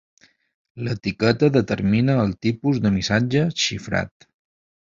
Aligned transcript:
L'etiqueta 0.85 1.51
determina 1.59 2.17
el 2.23 2.33
tipus 2.47 2.83
de 2.87 2.93
missatge 2.97 3.47
xifrat. 3.67 4.31